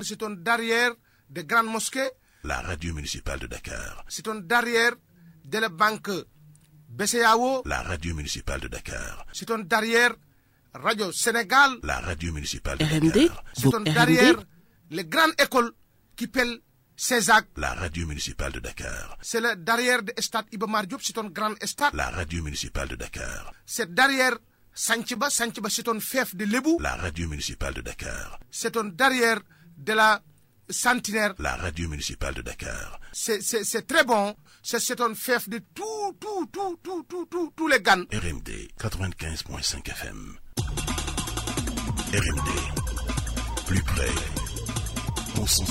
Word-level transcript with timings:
C'est 0.00 0.22
un 0.22 0.30
derrière 0.30 0.92
des 1.30 1.44
grandes 1.44 1.66
mosquées. 1.68 2.10
La 2.44 2.60
radio 2.60 2.92
municipale 2.94 3.38
de 3.40 3.46
Dakar. 3.46 4.04
C'est 4.08 4.26
un 4.28 4.36
derrière 4.36 4.92
de 5.44 5.58
la 5.58 5.68
banque 5.68 6.10
BCAO. 6.88 7.62
La 7.64 7.82
radio 7.82 8.14
municipale 8.14 8.60
de 8.60 8.68
Dakar. 8.68 9.26
C'est 9.32 9.50
un 9.50 9.60
derrière 9.60 10.12
Radio 10.74 11.12
Sénégal. 11.12 11.78
La 11.82 12.00
radio 12.00 12.32
municipale 12.32 12.78
de 12.78 12.84
Dakar. 12.84 13.44
C'est 13.56 13.74
un 13.74 13.80
derrière 13.80 14.34
les 14.90 15.04
grandes 15.04 15.32
écoles 15.40 15.72
qui 16.16 16.26
pèlent 16.26 16.60
Césac. 16.96 17.46
La 17.56 17.72
radio 17.74 18.06
municipale 18.06 18.52
de 18.52 18.60
Dakar. 18.60 19.16
C'est 19.22 19.40
le 19.40 19.56
derrière 19.56 20.02
de 20.02 20.12
Stade 20.18 20.46
ibomar 20.52 20.86
Diop, 20.86 21.00
c'est 21.02 21.16
un 21.18 21.24
grand 21.24 21.54
stade. 21.64 21.94
La 21.94 22.10
radio 22.10 22.42
municipale 22.42 22.88
de 22.88 22.96
Dakar. 22.96 23.52
C'est 23.66 23.92
derrière 23.94 24.36
Sanchiba, 24.74 25.30
Sanchiba 25.30 25.70
c'est 25.70 25.88
un 25.88 25.98
fief 25.98 26.34
de 26.36 26.44
Lebou. 26.44 26.78
La 26.80 26.94
radio 26.96 27.26
municipale 27.28 27.72
de 27.74 27.80
Dakar. 27.80 28.38
C'est 28.50 28.76
un 28.76 28.84
derrière 28.84 29.40
de 29.76 29.92
la 29.94 30.22
centenaire. 30.68 31.34
La 31.38 31.56
radio 31.56 31.88
municipale 31.88 32.34
de 32.36 32.42
Dakar. 32.42 33.00
C'est 33.12 33.86
très 33.86 34.04
bon. 34.04 34.34
C'est 34.62 35.00
un 35.00 35.14
fief 35.14 35.48
de 35.48 35.58
tout, 35.74 35.84
tout, 36.18 36.46
tout, 36.50 36.78
tout, 36.82 37.02
tout, 37.08 37.26
tout, 37.26 37.52
tous 37.54 37.68
les 37.68 37.80
gants 37.80 38.04
RMD 38.12 38.48
95.5 38.78 39.90
FM. 39.90 40.36
RMD. 42.12 42.50
Plus 43.66 43.82
près. 43.82 44.10
au 45.40 45.46
ci 45.46 45.62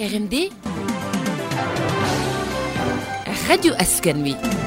RMD 0.02 0.50
Radio 3.46 3.74
Askanui. 3.78 4.63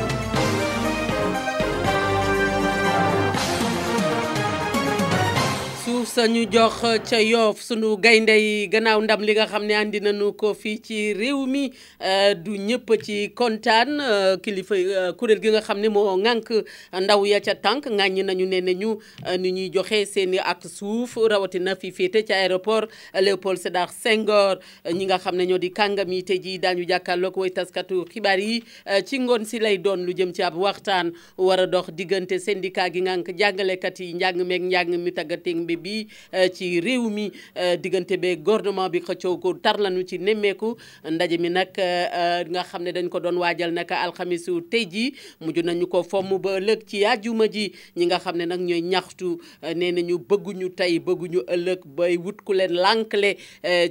sañu 6.07 6.47
jox 6.51 6.79
ca 7.03 7.17
yoof 7.19 7.59
suñu 7.61 7.97
gaynde 7.99 8.31
yi 8.35 8.67
gannaaw 8.71 9.01
ndam 9.01 9.21
li 9.21 9.33
nga 9.33 9.45
xam 9.45 9.65
ne 9.67 9.75
andi 9.75 9.99
nañu 9.99 10.31
ko 10.37 10.53
fii 10.53 10.77
ci 10.79 11.13
réew 11.13 11.45
mi 11.45 11.69
euh, 12.01 12.33
du 12.33 12.51
ñëpp 12.57 13.03
ci 13.03 13.29
kontaan 13.35 13.99
euh, 13.99 14.37
kilifa 14.37 14.75
euh, 14.75 15.11
kuréel 15.13 15.41
gi 15.41 15.49
nga 15.49 15.61
xam 15.61 15.79
ne 15.81 15.87
moo 15.89 16.07
ŋànk 16.17 16.51
ndaw 16.99 17.25
ya 17.25 17.39
ca 17.41 17.55
tànk 17.55 17.87
ŋàññi 17.89 18.23
nañu 18.23 18.45
ne 18.45 18.61
ne 18.61 18.73
ñu 18.73 18.95
ni 19.39 19.51
ñuy 19.51 19.69
joxe 19.73 20.05
seeni 20.07 20.37
i 20.37 20.39
ak 20.39 20.63
suuf 20.63 21.17
rawatina 21.17 21.75
fi 21.75 21.91
féete 21.91 22.23
ci 22.25 22.31
aéroport 22.33 22.87
Léopold 23.21 23.59
Sédar 23.59 23.89
Senghor 23.91 24.59
ñi 24.93 25.05
nga 25.05 25.17
xam 25.19 25.35
ne 25.35 25.45
ñoo 25.45 25.57
di 25.59 25.71
kàngam 25.71 26.09
yi 26.11 26.23
te 26.23 26.39
ji 26.41 26.57
daañu 26.59 26.87
jàkkaarloog 26.87 27.37
way 27.37 27.49
taskatu 27.51 28.05
xibaar 28.09 28.39
yi 28.39 28.63
ci 29.05 29.19
ngoon 29.19 29.43
si 29.45 29.59
lay 29.59 29.77
doon 29.77 30.05
lu 30.05 30.13
jëm 30.17 30.31
ci 30.33 30.41
ab 30.43 30.55
waxtaan 30.55 31.11
war 31.37 31.59
a 31.59 31.67
dox 31.67 31.89
diggante 31.91 32.39
syndicat 32.39 32.93
gi 32.93 33.01
ŋànk 33.01 33.35
jàngalekat 33.37 33.99
yi 33.99 34.13
njàng 34.13 34.43
meeg 34.47 34.61
njàng 34.63 34.95
mi 34.97 35.11
tàggateeg 35.11 35.57
fii 35.97 36.07
eh, 36.31 36.49
ci 36.53 36.79
réew 36.81 37.09
mi 37.09 37.31
eh, 37.55 37.77
diggante 37.79 38.17
be 38.17 38.35
gouvernement 38.37 38.89
bi 38.89 38.99
xëccoo 39.01 39.37
ko 39.39 39.53
tar 39.53 39.77
lañu 39.79 40.03
ci 40.07 40.17
nemmeeku 40.19 40.77
ndaje 41.09 41.37
mi 41.39 41.49
nag 41.49 41.67
eh, 41.77 42.45
nga 42.51 42.63
xam 42.63 42.83
ne 42.83 42.91
dañ 42.91 43.09
ko 43.09 43.19
doon 43.19 43.37
waajal 43.37 43.71
nag 43.71 43.91
alxamisu 43.91 44.61
tey 44.69 44.85
jii 44.85 45.13
mujj 45.41 45.59
nañu 45.65 45.87
ko 45.87 46.03
fomm 46.03 46.37
ba 46.41 46.57
ëllëg 46.59 46.85
ci 46.87 47.03
àjjuma 47.05 47.47
ji 47.51 47.71
ñi 47.97 48.05
nga 48.05 48.19
xam 48.19 48.37
ne 48.37 48.45
nag 48.45 48.59
ñooy 48.61 48.81
ñaxtu 48.81 49.37
nee 49.75 49.91
nañu 49.91 50.17
bëgguñu 50.29 50.69
tey 50.75 50.99
bëgguñu 50.99 51.41
ëllëg 51.47 51.85
bay 51.85 52.17
wut 52.17 52.41
ku 52.43 52.53
leen 52.53 52.73
lànkale 52.75 53.37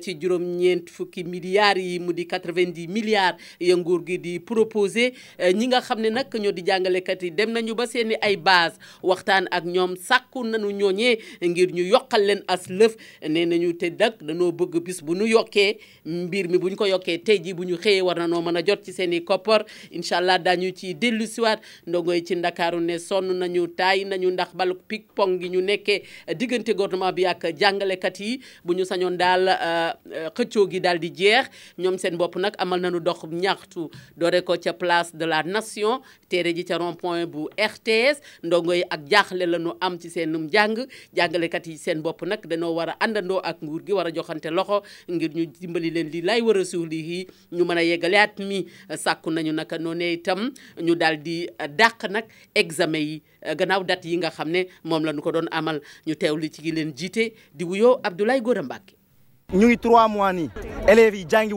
ci 0.03 0.15
juróom-ñeent 0.20 0.91
fukki 0.91 1.25
yi 1.77 1.98
mu 1.98 2.13
di 2.13 2.25
90 2.25 2.89
milliards 2.89 3.39
ya 3.61 3.77
nguur 3.77 4.03
gi 4.07 4.19
di 4.19 4.41
proposé 4.41 5.13
ñi 5.55 5.67
nga 5.67 5.81
xam 5.81 6.01
ne 6.01 6.11
nag 6.11 6.35
ñoo 6.37 6.53
di 6.53 6.63
jàngalekat 6.67 7.23
yi 7.23 7.31
dem 7.31 7.51
nañu 7.53 7.75
ba 7.75 7.87
seeni 7.87 8.15
ay 8.20 8.37
base 8.37 8.77
waxtaan 9.03 9.48
ak 9.51 9.64
ñoom 9.64 9.97
sàkku 9.97 10.45
nañu 10.45 10.70
ñooñee 10.70 11.19
ngir 11.41 11.73
ñu 11.73 11.95
yokkal 11.96 12.24
leen 12.29 12.42
as 12.52 12.67
lëf 12.68 12.95
nee 13.30 13.46
ñu 13.58 13.73
te 13.79 13.89
dak 13.90 14.20
dañoo 14.24 14.52
bëgg 14.52 14.80
bis 14.84 14.98
bu 15.05 15.14
ñu 15.17 15.27
yokkee 15.33 15.79
mbir 16.05 16.48
mi 16.51 16.58
bu 16.61 16.68
ñu 16.70 16.77
ko 16.77 16.86
yokkee 16.89 17.18
tey 17.24 17.39
ji 17.45 17.55
bu 17.55 17.64
ñu 17.64 17.79
xëyee 17.83 18.02
war 18.05 18.18
na 18.18 18.27
noo 18.27 18.42
mën 18.45 18.58
a 18.58 18.62
jot 18.64 18.84
ci 18.84 18.92
seeni 18.92 19.18
i 19.18 19.24
koppar 19.24 19.64
incha 19.90 20.18
allah 20.18 20.39
dañu 20.39 20.73
ci 20.77 20.95
dellu 20.95 21.27
siwaat 21.27 21.61
ndongo 21.86 22.14
yi 22.14 22.24
ci 22.27 22.36
ndakaaru 22.36 22.80
ne 22.80 22.98
sonn 22.98 23.33
nañu 23.40 23.67
taay 23.77 24.05
nañu 24.05 24.30
ndax 24.30 24.55
balu 24.55 24.74
ping 24.89 25.06
pong 25.14 25.39
gi 25.40 25.48
ñu 25.51 25.61
nekkee 25.62 26.02
diggante 26.36 26.74
gouvernement 26.74 27.12
bi 27.12 27.24
ak 27.27 27.48
jàngalekat 27.61 28.20
yi 28.20 28.40
bu 28.64 28.74
ñu 28.74 28.85
sañoon 28.85 29.17
daal 29.17 29.48
euh, 29.48 30.29
xëccoo 30.36 30.67
gi 30.70 30.80
daal 30.80 30.98
di 30.98 31.11
jeex 31.14 31.46
ñoom 31.79 31.98
seen 31.98 32.17
bopp 32.17 32.36
nag 32.36 32.55
amal 32.58 32.80
nañu 32.80 33.01
dox 33.01 33.24
ñaxtu 33.30 33.90
doore 34.17 34.42
ko 34.45 34.56
ca 34.62 34.73
place 34.73 35.12
de 35.14 35.24
la 35.27 35.42
nation 35.42 36.01
téere 36.29 36.55
ji 36.56 36.64
ca 36.64 36.79
rond 36.79 36.95
point 37.01 37.27
bu 37.27 37.48
RTS 37.56 38.20
ndongo 38.42 38.73
yi 38.74 38.85
ak 38.90 39.08
jaaxle 39.11 39.46
la 39.46 39.58
am 39.80 39.98
ci 39.98 40.11
seen 40.11 40.36
njàng 40.45 40.86
ci 41.77 41.79
seen 41.79 42.01
bopp 42.03 42.23
nag 42.23 42.41
dañoo 42.47 42.75
war 42.75 42.89
a 42.91 42.97
àndandoo 43.01 43.41
ak 43.45 43.57
nguur 43.63 43.83
gi 43.87 43.92
war 43.92 44.07
a 44.07 44.13
joxante 44.14 44.47
loxo 44.51 44.83
ngir 45.11 45.31
ñu 45.37 45.45
dimbali 45.61 45.91
leen 45.95 46.09
li 46.13 46.20
laay 46.23 46.41
war 46.47 46.59
a 46.59 46.64
suuf 46.64 46.87
lii 46.91 47.27
ñu 47.57 47.64
mën 47.64 47.79
a 47.79 47.83
yeggale 47.83 48.14
at 48.19 48.39
mi 48.39 48.67
sàkku 49.05 49.31
nañu 49.31 49.53
naka 49.53 49.77
noone 49.79 50.13
itam 50.15 50.51
ñu 50.85 50.95
daal 51.01 51.17
di 51.23 51.48
dàq 51.79 52.03
nag 52.11 52.25
examen 52.55 53.03
yi 53.09 53.23
gannaaw 53.59 53.83
dat 53.85 54.05
yi 54.05 54.17
nga 54.17 54.31
xam 54.31 54.48
ne 54.51 54.61
moom 54.85 55.05
la 55.05 55.13
ñu 55.13 55.20
ko 55.23 55.33
doon 55.33 55.48
amal 55.51 55.81
ñu 56.07 56.15
teew 56.17 56.36
li 56.36 56.51
ci 56.51 56.70
leen 56.73 56.92
jiite 56.98 57.33
di 57.55 57.65
wuyoo 57.65 58.01
Abdoulaye 58.03 58.41
Gora 58.41 58.63
Mbacké 58.63 58.95
ñu 59.55 59.67
ngi 59.67 59.77
trois 59.79 60.09
mois 60.09 60.33
nii 60.33 60.48
élèves 60.91 61.15
yi 61.20 61.25
jàngi 61.31 61.53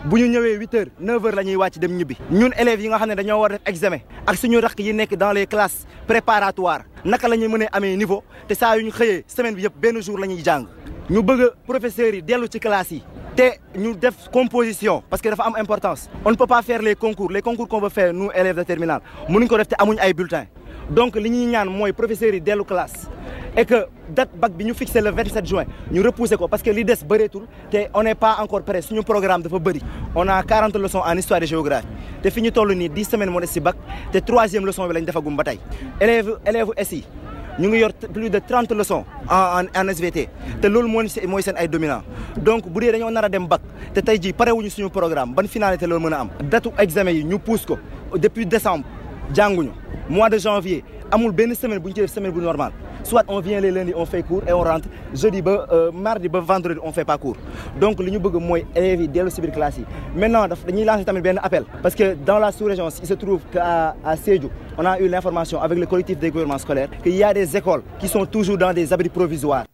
Si 0.00 0.08
nous 0.14 0.32
sommes 0.32 0.44
à 0.44 0.48
8 0.48 0.74
h 0.74 0.76
heures 1.08 1.34
la 1.34 1.42
nous 1.42 1.54
wàcc 1.56 1.78
dem 1.80 1.96
ñibbi 1.98 2.16
ñun 2.30 2.52
élèves 2.56 2.80
yi 2.80 2.88
nga 2.88 2.98
xam 2.98 3.14
dañoo 3.16 3.40
war 3.40 3.50
def 3.50 3.58
examen 3.66 3.98
dans 5.18 5.32
les 5.32 5.46
classes 5.48 5.86
préparatoires 6.06 6.84
Nous 7.04 7.10
la 7.10 7.36
ñuy 7.36 7.48
mënee 7.48 7.68
amee 7.72 7.96
niveau 7.96 8.22
te 8.46 8.54
ça 8.54 8.78
yu 8.78 8.84
ñu 8.84 8.92
xëyee 8.92 9.24
semaine 9.26 9.56
bi 9.56 9.62
yëpp 9.62 9.72
benn 9.76 10.00
jour 10.00 10.16
la 10.18 10.28
ñuy 10.28 10.40
Nous, 11.10 11.16
ñu 11.16 11.22
bëgg 11.22 11.50
professeurs 11.66 12.14
yi 12.14 12.22
dellu 12.22 12.46
ci 12.48 12.60
Nous 12.60 12.96
yi 12.96 13.02
te 13.34 13.52
ñu 13.78 13.96
def 13.96 14.28
composition 14.32 15.02
parce 15.10 15.20
que 15.20 15.30
dafa 15.30 15.42
am 15.42 15.56
importance 15.58 16.08
on 16.24 16.30
ne 16.30 16.36
peut 16.36 16.46
pas 16.46 16.62
faire 16.62 16.80
les 16.80 16.94
concours 16.94 17.32
les 17.32 17.42
concours 17.42 17.66
qu'on 17.66 17.80
veut 17.80 17.88
faire 17.88 18.14
nous 18.14 18.30
élèves 18.36 18.56
de 18.56 18.62
terminale 18.62 19.00
nous 19.28 19.46
ko 19.48 19.56
def 19.56 19.66
te 19.66 19.74
amuñ 19.78 19.96
bulletins 20.14 20.46
donc 20.90 21.16
nous 21.16 21.22
ñuy 21.22 21.46
ñaan 21.46 21.68
professeurs 21.92 22.32
yi 22.34 22.40
dellu 22.40 22.62
classe 22.62 23.08
et 23.58 23.66
que 23.66 23.78
date 24.14 24.30
bac 24.38 24.52
bi 24.52 24.62
ñu 24.64 24.72
fixé 24.72 25.00
le 25.00 25.10
27 25.10 25.44
juin 25.44 25.64
ñu 25.90 26.00
repousser 26.00 26.36
ko 26.36 26.46
parce 26.46 26.62
que 26.62 26.70
li 26.70 26.84
des 26.84 27.02
bëreetul 27.04 27.42
té 27.70 27.88
on 27.92 28.04
n'est 28.04 28.14
pas 28.14 28.36
encore 28.40 28.62
prêt 28.62 28.80
suñu 28.80 29.02
programme 29.02 29.42
dafa 29.42 29.58
beuri 29.58 29.80
on 30.14 30.28
a 30.28 30.40
40 30.44 30.76
leçons 30.76 31.02
en 31.04 31.16
histoire 31.18 31.42
et 31.42 31.46
géographie 31.46 31.86
té 32.22 32.30
fiñu 32.30 32.52
tollu 32.52 32.76
ni 32.76 32.88
10 32.88 33.04
semaines 33.04 33.30
mo 33.30 33.40
des 33.40 33.48
ci 33.48 33.58
bac 33.58 33.74
3 34.12 34.20
troisième 34.20 34.64
leçon 34.64 34.86
bi 34.86 34.94
lañ 34.94 35.02
defagum 35.04 35.34
ba 35.34 35.42
élève 36.00 36.36
élève 36.46 36.70
SI 36.84 37.04
ñu 37.58 37.66
ngi 37.70 37.78
yor 37.78 37.92
plus 37.94 38.30
de 38.30 38.38
30 38.38 38.70
leçons 38.78 39.04
en 39.28 39.64
en 39.76 39.88
SVT 39.92 40.28
té 40.62 40.68
lool 40.68 40.86
moo 40.86 41.02
mooy 41.26 41.42
ay 41.56 41.66
dominant 41.66 42.02
donc 42.40 42.68
bu 42.68 42.78
dee 42.78 42.92
dañoo 42.92 43.10
nar 43.10 43.28
dem 43.28 43.44
bac 43.48 43.60
tay 44.04 44.22
ji 44.22 44.32
paré 44.32 44.52
wuñu 44.52 44.70
suñu 44.70 44.88
programme 44.88 45.34
ban 45.34 45.48
finalité 45.48 45.84
lool 45.88 45.98
mëna 46.00 46.20
am 46.20 46.28
datu 46.44 46.68
examen 46.78 47.10
yi 47.12 47.24
ñu 47.24 47.40
pousse 47.40 47.66
ko 47.66 47.76
depuis 48.14 48.46
décembre 48.46 48.84
janguñu 49.34 49.70
mois 50.08 50.30
de 50.30 50.38
janvier 50.38 50.84
amul 51.10 51.32
benn 51.32 51.52
semaine 51.56 51.80
buñ 51.80 51.92
ci 51.92 52.00
def 52.02 52.12
semaine 52.12 52.30
bu 52.32 52.38
normal 52.40 52.70
soit 53.04 53.24
on 53.28 53.40
vient 53.40 53.60
le 53.60 53.70
lundi, 53.70 53.92
on 53.94 54.04
fait 54.04 54.22
cours 54.22 54.42
et 54.48 54.52
on 54.52 54.62
rentre 54.62 54.88
jeudi 55.14 55.42
euh, 55.46 55.90
mardi 55.92 56.28
vendredi 56.32 56.80
on 56.82 56.88
ne 56.88 56.92
fait 56.92 57.04
pas 57.04 57.18
cours 57.18 57.36
donc 57.80 57.98
nous 57.98 58.08
avons 58.14 58.28
bëgg 58.30 58.40
mooy 58.40 58.64
élèves 58.74 59.40
maintenant 60.16 60.46
nous 60.48 60.54
dañuy 60.66 60.84
lancer 60.84 61.04
appel 61.42 61.64
parce 61.82 61.94
que 61.94 62.14
dans 62.14 62.38
la 62.38 62.52
sous-région 62.52 62.88
il 63.00 63.06
se 63.06 63.14
trouve 63.14 63.40
qu'à 63.52 63.90
à 64.04 64.14
on 64.76 64.84
a 64.84 64.98
eu 65.00 65.08
l'information 65.08 65.60
avec 65.60 65.78
le 65.78 65.86
collectif 65.86 66.18
des 66.18 66.30
gouvernements 66.30 66.58
scolaires 66.58 66.88
qu'il 67.02 67.14
y 67.14 67.22
a 67.24 67.32
des 67.32 67.56
écoles 67.56 67.82
qui 67.98 68.08
sont 68.08 68.24
toujours 68.26 68.58
dans 68.58 68.72
des 68.72 68.92
abris 68.92 69.08
provisoires 69.08 69.64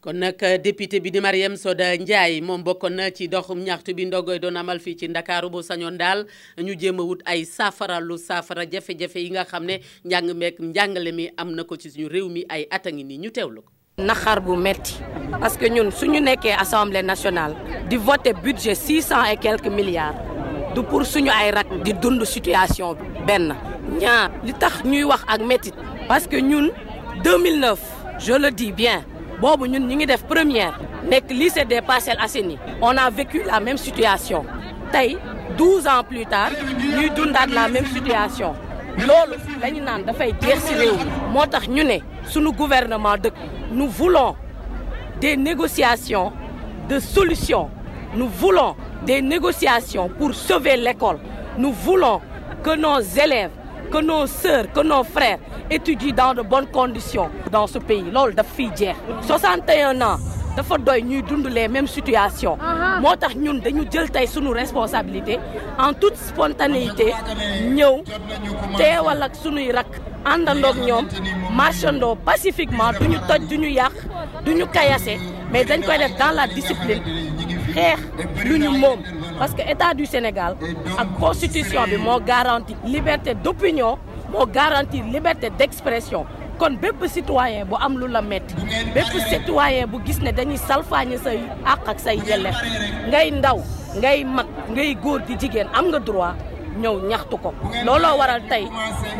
kon 0.00 0.12
nag 0.22 0.36
euh, 0.44 0.58
député 0.58 1.00
bi 1.00 1.10
di 1.10 1.20
Mariam 1.20 1.56
Soda 1.56 1.90
Ndiaye 1.98 2.40
moom 2.40 2.62
bokkoon 2.62 2.94
na 2.94 3.10
ci 3.10 3.28
doxum 3.28 3.58
ñaxtu 3.58 3.94
bi 3.94 4.04
ndogoy 4.06 4.38
doon 4.38 4.54
amal 4.56 4.78
fii 4.80 4.96
ci 4.96 5.08
ndakaaru 5.08 5.50
bu 5.50 5.60
sañoon 5.62 5.96
daal 5.98 6.24
ñu 6.58 6.76
jéem 6.78 7.00
a 7.00 7.02
wut 7.04 7.18
ay 7.26 7.44
saafara 7.44 7.98
lu 8.00 8.16
saafara 8.18 8.62
jafe-jafe 8.70 9.16
yi 9.20 9.30
nga 9.30 9.44
xam 9.44 9.64
ne 9.66 9.80
njàng 10.04 10.32
meek 10.34 10.60
njàngale 10.60 11.10
mi 11.12 11.28
am 11.36 11.50
na 11.54 11.64
ko 11.64 11.76
ci 11.76 11.88
suñu 11.90 12.06
réew 12.08 12.28
mi 12.28 12.44
ay 12.48 12.66
at 12.70 12.86
a 12.86 12.90
nii 12.92 13.18
ñu 13.18 13.30
teewlu 13.32 13.62
ko. 13.62 13.70
naxar 13.98 14.40
bu 14.40 14.54
metti 14.56 14.98
parce 15.40 15.56
que 15.56 15.66
ñun 15.68 15.90
su 15.90 16.06
ñu 16.06 16.20
nekkee 16.20 16.52
assemblée 16.52 17.02
nationale 17.02 17.54
di 17.88 17.96
voter 17.96 18.34
budget 18.34 18.76
six 18.76 19.02
cent 19.02 19.24
et 19.24 19.36
quelques 19.36 19.66
milliards 19.70 20.14
du 20.76 20.82
pour 20.84 21.04
suñu 21.04 21.30
ay 21.30 21.50
rak 21.50 21.66
di 21.82 21.92
dund 21.92 22.24
situation 22.24 22.94
bi 22.94 23.02
benn 23.26 23.52
ñaar 23.98 24.30
li 24.44 24.52
tax 24.54 24.84
ñuy 24.84 25.02
wax 25.04 25.24
ak 25.26 25.40
métti 25.42 25.72
parce 26.06 26.28
que 26.28 26.36
ñun 26.40 26.70
2009 27.24 27.80
je 28.20 28.32
le 28.34 28.50
dis 28.52 28.70
bien. 28.72 29.04
bobu 29.40 29.66
ñun 29.66 29.86
ñi 29.86 29.94
ngi 29.96 30.06
def 30.06 30.22
première 30.26 30.78
nek 31.08 31.30
lycée 31.30 31.64
des 31.64 31.80
Parcelles 31.80 32.18
on 32.82 32.96
a 32.96 33.08
vécu 33.10 33.42
la 33.46 33.60
même 33.60 33.76
situation 33.78 34.44
tay 34.90 35.16
12 35.56 35.86
ans 35.86 36.02
plus 36.08 36.26
tard 36.26 36.50
sommes 36.58 37.14
dundat 37.14 37.46
la 37.48 37.68
même 37.68 37.86
situation 37.86 38.52
loolu 38.98 39.38
lañu 39.62 39.80
da 40.06 40.12
fay 40.12 40.34
ci 40.40 40.74
rew 40.74 40.98
motax 41.32 41.66
suñu 42.30 42.52
gouvernement 42.52 43.16
dëkk 43.16 43.34
nous 43.72 43.88
voulons 43.88 44.34
des 45.20 45.36
négociations 45.36 46.32
de 46.88 46.98
solutions 46.98 47.70
nous 48.16 48.28
voulons 48.28 48.74
des 49.06 49.22
négociations 49.22 50.08
pour 50.18 50.34
sauver 50.34 50.76
l'école 50.76 51.20
nous 51.58 51.72
voulons 51.72 52.20
que 52.64 52.74
nos 52.74 52.98
élèves 53.00 53.50
que 53.90 54.02
nos 54.02 54.26
sœurs, 54.30 54.68
que 54.74 54.82
nos 54.84 55.02
frères 55.06 55.38
étudient 55.70 56.14
dans 56.14 56.34
de 56.34 56.42
bonnes 56.42 56.66
conditions 56.66 57.30
dans 57.50 57.66
ce 57.66 57.78
pays. 57.78 58.04
Lol, 58.12 58.34
de 58.34 58.42
filles 58.42 58.94
61 59.22 60.00
ans. 60.00 60.18
dafa 60.56 60.76
doy 60.76 61.02
ñuy 61.06 61.22
dund 61.22 61.44
les 61.48 61.68
mêmes 61.68 61.86
situations 61.86 62.56
nous, 63.02 63.14
tax 63.14 63.36
ñun 63.36 63.60
dañu 63.62 63.84
jël 63.92 64.10
tey 64.10 64.26
suñu 64.26 64.52
responsabilité 64.52 65.38
en 65.78 65.92
toute 65.92 66.16
spontanéité 66.16 67.12
ñëw 67.76 68.00
teewal 68.80 69.22
ak 69.22 69.36
suñuy 69.38 69.70
rakk 69.76 70.00
nous 70.26 70.66
avons 70.66 71.06
marchandoo 71.54 72.16
pacifiquement 72.26 72.90
duñu 72.98 73.18
toj 73.28 73.38
duñu 73.48 73.68
yàq 73.70 73.92
duñu 74.44 74.66
kayase 74.72 75.18
mais 75.52 75.64
dañ 75.64 75.82
koy 75.84 75.98
def 75.98 76.16
dans 76.18 76.34
la 76.34 76.48
discipline 76.48 77.04
xeex 77.72 78.00
lu 78.44 78.58
ñu 78.58 78.70
parce 79.38 79.52
que 79.52 79.62
l'État 79.62 79.94
du 79.94 80.04
Sénégal 80.04 80.56
la 80.98 81.04
constitution 81.18 81.82
garantit 82.26 82.76
la 82.82 82.88
liberté 82.88 83.34
d'opinion 83.34 83.98
la 84.54 84.82
liberté 84.82 85.50
d'expression 85.56 86.26
kon 86.58 86.74
citoyens, 86.76 87.08
citoyen 87.08 87.64
bu 87.66 87.76
am 87.80 87.98
lu 87.98 88.08
la 88.08 88.20
metti 88.20 88.56
citoyen 89.30 89.86
bu 89.86 89.98
gis 90.04 90.18
dañuy 90.18 90.56
say 91.22 91.38
ak 91.86 92.00
say 92.00 92.16
ngay 93.08 93.30
ndaw 93.30 93.58
ngay 93.96 94.24
mag 94.24 94.46
ngay 94.72 94.94
di 95.38 95.60
am 95.78 95.86
nga 95.92 95.98
droit 96.00 96.34
ñew 96.82 96.96
ñaxtu 97.10 97.36
ko 97.42 97.54
waral 98.18 98.42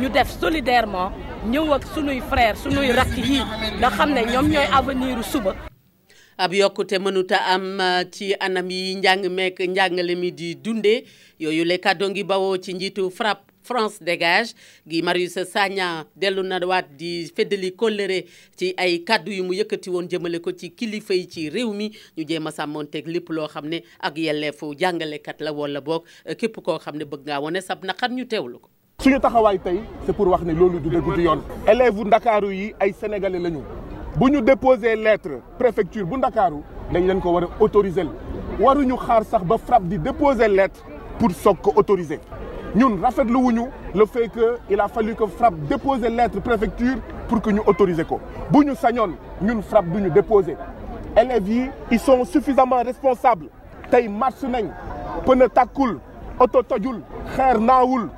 ñu 0.01 0.09
def 0.09 0.29
solidairement 0.41 1.13
ñew 1.53 1.73
ak 1.73 1.83
suñuy 1.95 2.21
frère 2.29 2.57
suñuy 2.57 2.89
yi 2.89 3.43
da 3.81 3.89
avenir 4.79 5.17
ab 6.39 6.53
yokkute 6.55 6.99
mënuta 7.03 7.41
am 7.55 7.81
uh, 7.81 8.03
ci 8.11 8.33
anam 8.41 8.71
yi 8.71 8.95
njàng 8.95 9.27
meek 9.31 9.59
njàngale 9.69 10.15
mi 10.15 10.31
di 10.33 10.55
dunde 10.55 11.05
yooyu 11.39 11.65
le 11.65 11.77
kàddo 11.79 12.09
ngi 12.11 12.23
bawoo 12.25 12.57
ci 12.57 12.73
njiitu 12.75 13.11
FRAPP 13.11 13.39
France 13.63 14.01
dégage 14.01 14.55
gi 14.89 15.03
Marius 15.03 15.35
Sagna 15.53 16.05
dellu 16.17 16.43
na 16.43 16.59
waat 16.69 16.87
di 16.97 17.27
feddali 17.37 17.71
kóllëre 17.77 18.25
ci 18.57 18.73
ay 18.79 18.99
kàddu 19.05 19.33
yu 19.33 19.43
mu 19.45 19.53
yëkkati 19.53 19.91
woon 19.91 20.07
jëmale 20.11 20.39
ko 20.41 20.53
ci 20.53 20.71
kilifa 20.71 21.15
yi 21.15 21.27
ci 21.29 21.49
réew 21.51 21.73
mi 21.75 21.91
ñu 22.17 22.25
jéem 22.25 22.47
a 22.47 22.85
teg 22.93 23.07
lépp 23.09 23.29
loo 23.31 23.49
xam 23.49 23.67
ne 23.69 23.83
ak 24.01 24.17
yelleefu 24.19 24.75
jàngalekat 24.79 25.41
la 25.41 25.53
wala 25.53 25.81
boog 25.81 26.05
uh, 26.25 26.35
képp 26.37 26.55
koo 26.63 26.79
xam 26.79 26.97
ne 26.99 27.05
bëgg 27.05 27.27
ngaa 27.27 27.41
wone 27.41 27.61
sab 27.61 27.85
naqar 27.85 28.11
ñu 28.13 28.25
la 28.31 28.39
ko. 28.61 28.69
suñu 29.03 29.19
taxawaay 29.21 29.59
tey 29.59 29.79
c'est 30.07 30.15
pour 30.17 30.29
wax 30.29 30.45
ne 30.45 30.55
loolu 30.55 30.79
du 30.81 30.89
dëgg 30.89 31.19
yoon. 31.21 31.43
élèves 31.67 31.99
ndakaaru 32.07 32.51
yi 32.53 32.75
ay 32.81 32.93
sénégalais 32.93 33.43
nous 34.27 34.41
déposons 34.41 34.83
une 34.83 35.05
lettre 35.05 35.29
préfecture 35.59 36.05
bu 36.07 36.19
préfecture 36.19 36.63
dañ 36.93 37.07
leen 37.07 37.21
ko 37.21 37.35
devons 37.41 37.53
autoriser 37.61 38.05
waruñu 38.59 38.97
xaar 38.97 39.25
sax 39.25 39.43
ba 39.45 39.57
frappe 39.59 39.89
di 39.89 39.99
déposer 39.99 40.49
lettre 40.49 40.83
pour 41.19 41.31
soog 41.31 41.59
autoriser 41.77 42.19
ñun 42.75 42.99
rafetlu 43.03 43.37
wuñu 43.39 43.69
le 43.95 44.07
fait 44.07 44.29
que 44.29 44.57
il 44.69 44.81
a 44.81 44.89
fallu 44.89 45.15
que 45.15 45.27
frappe 45.27 45.55
une 45.71 46.17
lettre 46.17 46.41
préfecture 46.41 46.97
pour 47.29 47.41
que 47.41 47.51
nous 47.51 47.63
autoriser 47.67 48.05
ko 48.05 48.19
bu 48.51 48.65
ñu 48.65 48.75
sañoon 48.75 49.13
ñun 49.41 49.63
FRAPP 49.63 50.13
déposer 50.13 50.57
élèves 51.17 51.49
yi 51.49 51.71
ils 51.93 52.01
sont 52.01 52.25
suffisamment 52.25 52.83
responsables 52.83 53.49
tey 53.91 54.09
marche 54.09 54.43
nañ 54.43 54.69
pneu 55.25 55.49
tàkkul 55.49 55.99
oto 56.41 56.63
tojul 56.63 57.01
xeer 57.37 57.61
naawul 57.61 58.09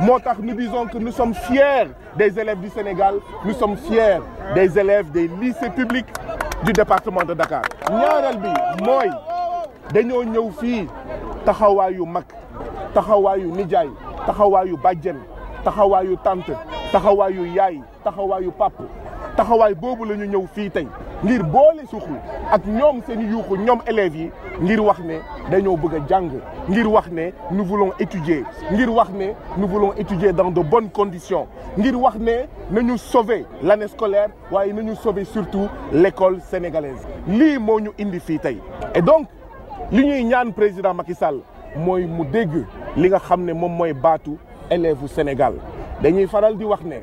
moo 0.00 0.18
nous 0.42 0.54
disons 0.54 0.86
que 0.86 0.98
nous 0.98 1.12
sommes 1.12 1.34
fiers 1.34 1.88
des 2.16 2.38
élèves 2.38 2.60
du 2.60 2.68
Sénégal 2.68 3.16
nous 3.44 3.52
sommes 3.54 3.76
fiers 3.76 4.18
des 4.54 4.78
élèves 4.78 5.10
des 5.10 5.28
lycées 5.40 5.70
publics 5.70 6.06
du 6.64 6.72
département 6.72 7.22
de 7.22 7.34
Dakar 7.34 7.62
ñaareel 7.90 8.36
bi 8.38 8.48
mooy 8.84 9.10
dañoo 9.92 10.24
ñëw 10.24 10.50
fii 10.60 10.86
taxawaayu 11.44 12.06
mag 12.06 12.24
taxawaayu 12.94 13.50
nijaay 13.52 13.88
taxawaayu 15.64 16.16
tante 16.24 16.52
taxawayu 16.92 17.46
yaay 17.48 17.80
taxawayu 18.04 18.50
pàpp 18.52 18.80
taxaway 19.36 19.74
bobu 19.74 20.04
lañu 20.08 20.24
ñu 20.24 20.30
ñëw 20.38 20.46
fii 20.54 20.70
ngir 21.24 21.42
boole 21.42 21.82
suuxu 21.90 22.12
ak 22.54 22.64
ñoom 22.70 23.02
seen 23.04 23.26
yuuxu 23.28 23.58
ñoom 23.58 23.80
élèves 23.88 24.14
yi 24.14 24.30
ngir 24.62 24.80
wax 24.80 24.98
ne 25.00 25.18
dañoo 25.50 25.76
bëgg 25.76 25.94
a 25.94 26.06
jàng 26.08 26.30
ngir 26.68 26.86
wax 26.92 27.08
ne 27.10 27.30
nous 27.50 27.64
voulons 27.64 27.90
étudier 27.98 28.44
ngir 28.70 28.94
wax 28.94 29.10
ne 29.10 29.32
nous 29.56 29.66
voulons 29.66 29.92
étudier 29.94 30.32
dans 30.32 30.52
de 30.52 30.60
bonnes 30.62 30.90
conditions 30.90 31.48
ngir 31.76 32.00
wax 32.00 32.14
ne 32.20 32.32
nañu 32.70 32.96
sauver 32.96 33.46
l'année 33.64 33.88
scolaire 33.88 34.28
waaye 34.52 34.72
nañu 34.72 34.94
sauver 34.94 35.24
surtout 35.24 35.66
l'école 35.92 36.40
sénégalaise 36.40 37.02
lii 37.26 37.58
moo 37.58 37.80
ñu 37.80 37.90
indi 37.98 38.20
fii 38.20 38.38
tey 38.38 38.58
et 38.94 39.02
donc 39.02 39.26
li 39.90 40.06
ñuy 40.06 40.24
ñaan 40.24 40.52
président 40.52 40.94
Macky 40.94 41.14
Sall 41.14 41.38
mooy 41.76 42.06
mu 42.06 42.24
dégg 42.26 42.62
li 42.96 43.08
nga 43.08 43.18
xam 43.18 43.42
ne 43.44 43.52
moom 43.52 43.74
mooy 43.74 43.92
baatu 43.92 44.36
élèves 44.70 45.04
Sénégal 45.08 45.54
dañuy 46.00 46.28
faral 46.28 46.56
di 46.56 46.62
wax 46.64 46.82
ne 46.84 47.02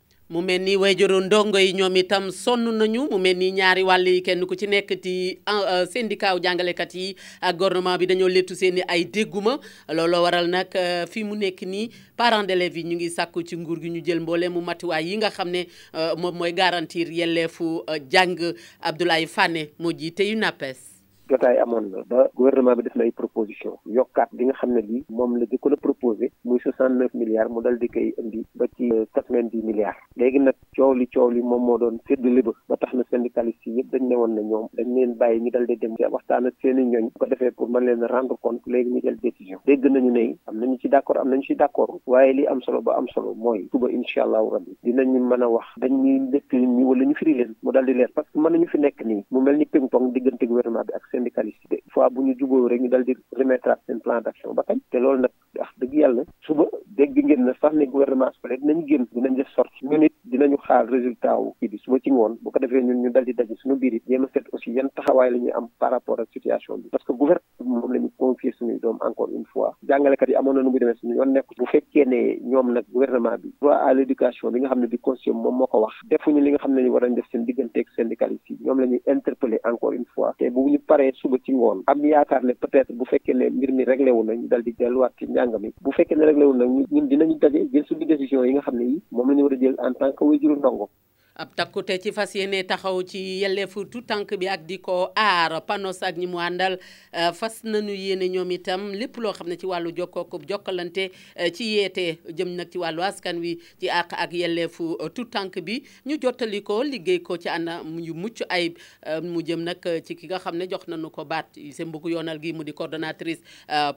mu 0.31 0.39
mel 0.41 0.61
ni 0.63 0.73
wayjuru 0.79 1.19
ndongo 1.21 1.59
yi 1.59 1.71
ñoom 1.77 1.95
itam 1.97 2.31
sonn 2.43 2.63
nañu 2.79 3.03
mu 3.11 3.17
mel 3.19 3.35
ni 3.37 3.51
ñaari 3.51 3.83
wàll 3.83 4.07
yi 4.07 4.21
kenn 4.23 4.45
ku 4.47 4.55
ci 4.55 4.63
nekk 4.67 4.95
ci 5.03 5.39
euh, 5.47 5.83
syndicat 5.91 6.31
wu 6.33 6.39
jàngalekat 6.39 6.95
yi 6.95 7.15
ak 7.41 7.57
gouvernement 7.57 7.97
bi 7.99 8.05
dañoo 8.07 8.29
lettu 8.31 8.55
seen 8.55 8.77
i 8.77 8.81
ay 8.87 9.03
dégguma 9.03 9.59
looloo 9.91 10.23
waral 10.23 10.47
nag 10.47 10.71
euh, 10.75 11.03
fi 11.05 11.23
mu 11.27 11.35
nekk 11.35 11.67
nii 11.67 11.89
parents 12.17 12.47
d'élèves 12.47 12.77
yi 12.77 12.83
ñu 12.83 12.95
ngi 12.95 13.09
sàkku 13.09 13.43
ci 13.43 13.57
nguur 13.57 13.81
gi 13.81 13.89
ñu 13.91 13.99
jël 14.05 14.19
mboole 14.23 14.47
mu 14.47 14.61
matuwaay 14.63 15.03
yi 15.11 15.17
nga 15.17 15.29
xam 15.35 15.49
ne 15.51 15.67
euh, 15.95 16.15
moom 16.15 16.35
mooy 16.37 16.53
garantir 16.53 17.11
yelleefu 17.11 17.83
jàng 18.09 18.55
Abdoulaye 18.81 19.27
Fane 19.27 19.67
moo 19.79 19.91
jiite 19.91 20.23
UNAPES 20.35 20.77
jotaay 21.31 21.57
amoon 21.63 21.87
na 21.95 22.03
ba 22.11 22.27
gouvernement 22.35 22.75
bi 22.75 22.83
def 22.83 22.95
na 22.99 23.07
ay 23.07 23.13
proposition 23.15 23.79
yokkaat 23.87 24.27
bi 24.35 24.49
xam 24.59 24.75
ne 24.75 24.81
lii 24.83 25.03
moom 25.15 25.37
la 25.39 25.47
jëkkoon 25.51 25.75
a 25.79 25.79
proposé 25.85 26.27
muy 26.45 26.59
soixante 26.59 26.99
neuf 26.99 27.13
milliards 27.21 27.47
mu 27.55 27.63
dal 27.63 27.77
di 27.79 27.87
koy 27.87 28.11
indi 28.19 28.43
ba 28.59 28.65
ci 28.75 28.91
quatre 29.15 29.31
vingt 29.35 29.47
dix 29.55 29.63
milliards 29.63 29.95
léegi 30.19 30.39
nag 30.43 30.57
coow 30.75 30.91
li 30.93 31.07
coow 31.13 31.29
li 31.31 31.41
moom 31.53 31.63
moo 31.69 31.79
doon 31.85 32.01
séddale 32.09 32.41
ba 32.43 32.51
ba 32.67 32.75
tax 32.83 32.91
na 32.99 33.07
syndicaliste 33.13 33.65
yi 33.69 33.77
yëpp 33.79 33.91
dañ 33.95 34.03
ne 34.11 34.15
woon 34.19 34.35
ne 34.35 34.41
ñoom 34.49 34.67
dañ 34.81 34.87
leen 34.97 35.11
bàyyi 35.23 35.39
ñu 35.45 35.51
dal 35.55 35.65
di 35.71 35.77
dem 35.85 35.95
ci 35.95 36.03
waxtaan 36.17 36.47
ak 36.51 36.55
seen 36.61 36.83
i 36.83 37.09
ko 37.19 37.25
defee 37.31 37.55
pour 37.55 37.69
mën 37.71 37.79
leen 37.87 38.03
rendre 38.11 38.35
compte 38.43 38.67
léegi 38.67 38.91
ñu 38.91 38.99
jël 39.07 39.15
décision 39.23 39.59
dégg 39.65 39.85
nañu 39.87 40.11
ne 40.11 40.27
am 40.47 40.59
nañu 40.59 40.75
ci 40.83 40.89
d' 40.89 40.99
accord 40.99 41.19
am 41.23 41.29
nañu 41.29 41.43
ci 41.47 41.55
d' 41.55 41.63
accord 41.67 41.95
waaye 42.11 42.33
li 42.33 42.47
am 42.47 42.59
solo 42.61 42.83
ñu 46.01 47.15
firi 47.15 47.33
leen 51.13 51.20
syndicaliste 51.21 51.75
yi 51.85 51.89
fois 51.93 52.09
bu 52.11 52.21
ñu 52.25 52.33
jubóo 52.39 52.67
rek 52.67 52.81
ñu 52.81 52.89
dal 52.89 53.03
di 53.03 53.13
remettre 53.35 53.75
seen 53.85 53.99
plan 54.01 54.21
d' 54.21 54.27
action 54.27 54.53
ba 54.53 54.63
kañ 54.67 54.79
te 54.91 54.97
loolu 54.99 55.21
nag 55.21 55.31
wax 55.57 55.69
dëgg 55.77 55.93
yàlla 55.93 56.23
suba 56.41 56.65
dégg 56.97 57.13
ngeen 57.15 57.45
na 57.45 57.53
sax 57.61 57.73
ne 57.75 57.85
gouvernement 57.85 58.31
su 58.41 58.47
dinañ 58.47 58.85
génn 58.89 59.05
dinañ 59.13 59.35
def 59.35 59.47
sortie 59.55 59.87
ñun 59.87 60.03
it 60.03 60.13
dinañu 60.25 60.57
xaar 60.65 60.89
résultat 60.89 61.37
wu 61.37 61.53
kii 61.59 61.69
bi 61.69 61.77
suba 61.77 61.97
ci 61.99 62.11
ngoon 62.11 62.37
bu 62.41 62.51
ko 62.51 62.59
defee 62.59 62.81
ñun 62.83 63.03
ñu 63.05 63.11
dal 63.11 63.25
di 63.25 63.33
daje 63.33 63.55
suñu 63.61 63.75
biir 63.77 63.93
it 63.93 64.03
jéem 64.07 64.23
a 64.23 64.27
seet 64.33 64.45
aussi 64.51 64.71
yan 64.71 64.89
taxawaay 64.95 65.31
la 65.31 65.37
ñuy 65.37 65.51
am 65.51 65.67
par 65.79 65.91
rapport 65.91 66.19
ak 66.19 66.29
situation 66.33 66.77
bi 66.81 66.89
parce 66.89 67.03
que 67.05 67.13
gouvernement 67.13 67.59
bi 67.59 67.65
moom 67.69 67.93
la 67.93 67.99
ñu 67.99 68.09
confier 68.17 68.53
suñuy 68.53 68.79
doom 68.79 68.97
encore 69.01 69.31
une 69.31 69.45
fois 69.45 69.75
jàngalekat 69.87 70.27
yi 70.29 70.35
amoon 70.35 70.55
na 70.55 70.63
nu 70.63 70.69
muy 70.71 70.79
demee 70.79 70.95
suñu 70.97 71.15
yoon 71.21 71.31
nekk 71.33 71.45
bu 71.57 71.65
fekkee 71.65 72.05
ne 72.05 72.39
ñoom 72.43 72.73
nag 72.73 72.85
gouvernement 72.91 73.37
bi 73.37 73.53
droit 73.61 73.75
à 73.87 73.93
l' 73.93 74.01
éducation 74.01 74.51
bi 74.51 74.59
nga 74.61 74.69
xam 74.69 74.81
ne 74.81 74.87
bi 74.87 74.97
constitution 74.97 75.39
moom 75.39 75.57
moo 75.57 75.67
ko 75.67 75.79
wax 75.85 75.93
defuñu 76.09 76.39
li 76.41 76.51
nga 76.51 76.59
xam 76.63 76.73
ne 76.73 76.81
ni 76.83 76.89
war 76.89 77.03
nañ 77.03 77.15
def 77.15 77.27
seen 77.31 77.45
digganteeg 77.45 77.87
syndicaliste 77.95 78.51
yi 78.53 78.57
ñoom 78.65 78.79
la 78.79 78.87
ñuy 78.87 79.01
interpeller 79.07 79.59
encore 79.63 79.93
une 79.93 80.05
fois 80.13 80.33
te 80.37 80.49
bu 80.49 80.69
ñu 80.69 80.79
paree 80.79 81.10
suba 81.19 81.37
ci 81.43 81.51
ngoon 81.53 81.83
am 81.87 81.99
yaakaar 82.05 82.43
ne 82.45 82.53
peut-être 82.53 82.91
bu 82.97 83.05
fekkee 83.11 83.33
ne 83.35 83.49
mbir 83.55 83.71
mi 83.75 83.83
réglé 83.83 84.11
wu 84.15 84.23
nañ 84.23 84.39
dal 84.51 84.63
di 84.63 84.71
delluwaat 84.79 85.13
ci 85.17 85.25
njàng 85.27 85.51
mi 85.61 85.69
bu 85.83 85.91
fekkee 85.97 86.17
ne 86.17 86.25
réglé 86.25 86.45
wu 86.49 86.53
nañ 86.55 86.69
ñun 86.93 87.09
dinañu 87.09 87.35
daje 87.43 87.59
jël 87.71 87.85
suñu 87.85 88.05
décision 88.05 88.43
yi 88.45 88.51
nga 88.51 88.61
xam 88.65 88.75
ne 88.77 88.85
yi 88.91 88.97
moom 89.11 89.27
la 89.29 89.35
ñu 89.35 89.43
war 89.43 89.53
a 89.53 89.59
jël 89.61 89.75
en 89.85 89.93
tant 89.99 90.11
que 90.15 90.23
wajuru 90.25 90.55
ndongo 90.57 90.85
ab 91.41 91.55
takkute 91.57 91.95
ci 91.99 92.11
fas 92.13 92.35
yéene 92.37 92.61
taxaw 92.69 92.99
ci 93.03 93.17
yelleefu 93.41 93.85
tout 93.91 94.05
tànk 94.05 94.29
bi 94.39 94.45
ak 94.47 94.61
di 94.69 94.75
ko 94.77 95.09
aar 95.17 95.51
panos 95.67 95.99
ak 96.05 96.15
ñi 96.19 96.27
mu 96.31 96.37
àndal 96.39 96.73
euh, 97.19 97.31
fas 97.33 97.55
nañu 97.71 97.93
yéene 97.97 98.27
ñoom 98.35 98.51
itam 98.53 98.81
lépp 98.99 99.15
loo 99.17 99.33
xam 99.33 99.47
ne 99.49 99.55
ci 99.57 99.65
wàllu 99.65 99.89
jokkook 99.97 100.45
jokkalante 100.49 101.05
euh, 101.41 101.49
ci 101.55 101.63
yeete 101.73 102.05
jëm 102.37 102.53
nag 102.55 102.69
ci 102.71 102.77
wàllu 102.77 103.01
askan 103.01 103.37
wi 103.41 103.51
ci 103.81 103.89
àq 104.01 104.13
ak 104.23 104.31
yelleefu 104.37 104.83
euh, 105.01 105.09
tout 105.09 105.29
tànk 105.33 105.57
bi 105.65 105.81
ñu 106.05 106.17
jottali 106.21 106.61
liggéey 106.91 107.21
ko 107.23 107.37
ci 107.37 107.49
anam 107.49 107.97
yu 107.99 108.13
mucc 108.13 108.43
ayib 108.49 108.77
mu 109.23 109.41
jëm 109.41 109.63
nag 109.63 109.81
ci 110.05 110.15
ki 110.15 110.27
nga 110.27 110.37
xam 110.39 110.55
ne 110.57 110.67
jox 110.69 110.85
nañu 110.87 111.09
ko 111.09 111.25
baat 111.25 111.57
sembugg 111.77 112.05
yoonal 112.11 112.37
gi 112.41 112.53
mu 112.53 112.63
di 112.63 112.73
coordonnatrice 112.73 113.41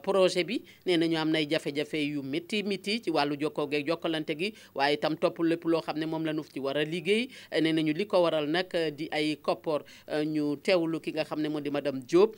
projet 0.01 0.43
bi 0.47 0.61
nee 0.87 0.97
na 0.97 1.21
am 1.21 1.29
nay 1.31 1.45
jafe-jafe 1.47 1.93
yu 2.01 2.21
métti 2.23 2.63
métti 2.63 3.01
ci 3.03 3.09
wàllu 3.11 3.37
jokkoo 3.37 3.67
geeg 3.71 3.85
jokkalante 3.87 4.33
gi 4.39 4.53
waaye 4.75 4.95
itam 4.97 5.15
topp 5.17 5.37
lépp 5.45 5.63
loo 5.67 5.81
xam 5.85 5.97
ne 5.99 6.05
moom 6.07 6.25
la 6.25 6.33
ñu 6.33 6.41
ci 6.53 6.59
war 6.59 6.77
a 6.77 6.83
liggéey 6.83 7.27
Eh, 7.51 7.59
nee 7.61 7.71
nañu 7.71 7.93
li 7.95 8.05
ko 8.05 8.21
waral 8.23 8.47
eh, 8.55 8.91
di 8.93 9.07
ay 9.11 9.31
eh, 9.31 10.25
ñu 10.25 10.99
ki 11.01 11.11
nga 11.11 11.91
Diop 12.05 12.35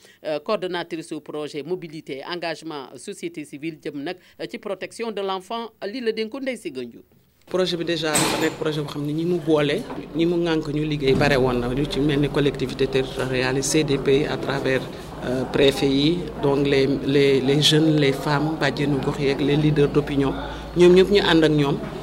projet 1.24 1.64
mobilité 1.66 2.22
engagement 2.26 2.90
société 2.98 3.44
civile 3.46 3.78
protection 4.62 5.12
de 5.12 5.22
l'enfant 5.22 5.38
enfant 5.38 5.72
lii 5.88 6.02
la 6.02 6.12
dénku 6.12 6.40
projet 7.48 7.78
déjà 7.84 8.10
dafa 8.12 8.50
projet 8.60 8.82
que 8.86 8.98
nous 9.00 9.14
ñi 9.14 9.26
mu 9.26 9.40
boole 9.40 9.82
ñi 10.16 10.26
mu 10.26 10.36
ŋànk 10.38 10.68
ñu 10.74 10.84
liggéey 10.86 11.14
collectivité 12.34 12.88
territoriale 12.88 13.62
CDP 13.64 14.28
à 14.30 14.38
travers 14.38 14.82
euh, 15.26 15.44
préfet 15.52 15.90
donc 16.42 16.68
les 16.68 17.62
jeunes 17.62 17.98
les 17.98 18.14
femmes 18.14 18.58
les 19.40 19.56
leaders 19.56 19.88
d'opinion, 19.90 20.34
opinion 20.76 20.96
ñoom 21.04 21.12
ñu 21.58 21.97